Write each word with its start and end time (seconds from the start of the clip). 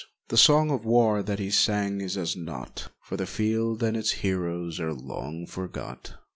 The 0.29 0.35
song 0.37 0.71
of 0.71 0.83
war 0.83 1.21
that 1.21 1.37
he 1.37 1.51
sang 1.51 2.01
is 2.01 2.17
as 2.17 2.35
naught, 2.35 2.89
For 3.03 3.15
the 3.17 3.27
field 3.27 3.83
and 3.83 3.95
its 3.95 4.09
heroes 4.25 4.79
are 4.79 4.95
long 4.95 5.45
forgot. 5.45 6.15